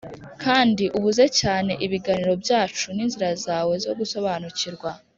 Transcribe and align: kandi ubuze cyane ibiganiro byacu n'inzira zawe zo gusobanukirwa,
kandi 0.43 0.83
ubuze 0.97 1.25
cyane 1.39 1.71
ibiganiro 1.85 2.33
byacu 2.43 2.87
n'inzira 2.95 3.29
zawe 3.45 3.73
zo 3.85 3.91
gusobanukirwa, 3.99 4.89